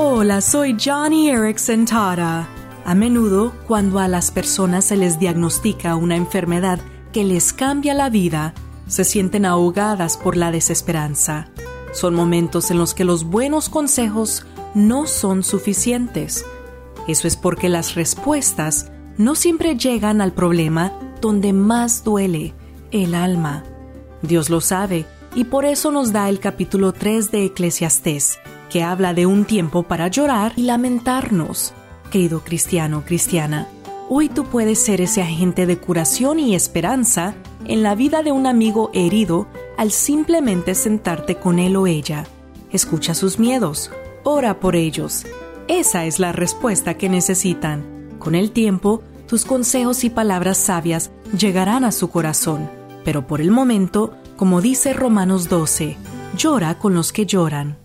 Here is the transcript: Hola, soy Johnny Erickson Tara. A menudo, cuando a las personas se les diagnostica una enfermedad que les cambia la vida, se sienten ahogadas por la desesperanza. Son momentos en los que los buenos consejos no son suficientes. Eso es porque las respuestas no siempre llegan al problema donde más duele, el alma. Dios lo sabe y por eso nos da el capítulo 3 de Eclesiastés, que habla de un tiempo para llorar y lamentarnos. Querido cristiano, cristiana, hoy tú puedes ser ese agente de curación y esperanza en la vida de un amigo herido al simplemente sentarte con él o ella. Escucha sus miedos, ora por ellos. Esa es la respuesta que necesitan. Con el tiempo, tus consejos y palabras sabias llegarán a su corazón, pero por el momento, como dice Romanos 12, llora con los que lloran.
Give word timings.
Hola, 0.00 0.40
soy 0.40 0.76
Johnny 0.78 1.28
Erickson 1.28 1.84
Tara. 1.84 2.46
A 2.84 2.94
menudo, 2.94 3.52
cuando 3.66 3.98
a 3.98 4.06
las 4.06 4.30
personas 4.30 4.84
se 4.84 4.96
les 4.96 5.18
diagnostica 5.18 5.96
una 5.96 6.14
enfermedad 6.14 6.78
que 7.12 7.24
les 7.24 7.52
cambia 7.52 7.94
la 7.94 8.08
vida, 8.08 8.54
se 8.86 9.02
sienten 9.02 9.44
ahogadas 9.44 10.16
por 10.16 10.36
la 10.36 10.52
desesperanza. 10.52 11.48
Son 11.92 12.14
momentos 12.14 12.70
en 12.70 12.78
los 12.78 12.94
que 12.94 13.02
los 13.02 13.24
buenos 13.24 13.68
consejos 13.68 14.46
no 14.72 15.08
son 15.08 15.42
suficientes. 15.42 16.46
Eso 17.08 17.26
es 17.26 17.34
porque 17.34 17.68
las 17.68 17.96
respuestas 17.96 18.92
no 19.16 19.34
siempre 19.34 19.74
llegan 19.74 20.20
al 20.20 20.32
problema 20.32 20.92
donde 21.20 21.52
más 21.52 22.04
duele, 22.04 22.54
el 22.92 23.16
alma. 23.16 23.64
Dios 24.22 24.48
lo 24.48 24.60
sabe 24.60 25.06
y 25.34 25.42
por 25.42 25.64
eso 25.64 25.90
nos 25.90 26.12
da 26.12 26.28
el 26.28 26.38
capítulo 26.38 26.92
3 26.92 27.32
de 27.32 27.46
Eclesiastés, 27.46 28.38
que 28.70 28.82
habla 28.82 29.14
de 29.14 29.26
un 29.26 29.44
tiempo 29.44 29.82
para 29.82 30.08
llorar 30.08 30.52
y 30.56 30.62
lamentarnos. 30.62 31.74
Querido 32.10 32.40
cristiano, 32.44 33.04
cristiana, 33.04 33.68
hoy 34.08 34.28
tú 34.28 34.44
puedes 34.44 34.84
ser 34.84 35.00
ese 35.00 35.22
agente 35.22 35.66
de 35.66 35.78
curación 35.78 36.38
y 36.38 36.54
esperanza 36.54 37.34
en 37.64 37.82
la 37.82 37.94
vida 37.94 38.22
de 38.22 38.32
un 38.32 38.46
amigo 38.46 38.90
herido 38.94 39.46
al 39.76 39.90
simplemente 39.90 40.74
sentarte 40.74 41.36
con 41.36 41.58
él 41.58 41.76
o 41.76 41.86
ella. 41.86 42.26
Escucha 42.70 43.14
sus 43.14 43.38
miedos, 43.38 43.90
ora 44.24 44.60
por 44.60 44.76
ellos. 44.76 45.24
Esa 45.68 46.06
es 46.06 46.18
la 46.18 46.32
respuesta 46.32 46.94
que 46.94 47.08
necesitan. 47.08 47.84
Con 48.18 48.34
el 48.34 48.50
tiempo, 48.52 49.02
tus 49.26 49.44
consejos 49.44 50.04
y 50.04 50.10
palabras 50.10 50.56
sabias 50.56 51.10
llegarán 51.38 51.84
a 51.84 51.92
su 51.92 52.10
corazón, 52.10 52.70
pero 53.04 53.26
por 53.26 53.40
el 53.40 53.50
momento, 53.50 54.14
como 54.36 54.60
dice 54.62 54.94
Romanos 54.94 55.48
12, 55.48 55.96
llora 56.36 56.78
con 56.78 56.94
los 56.94 57.12
que 57.12 57.26
lloran. 57.26 57.76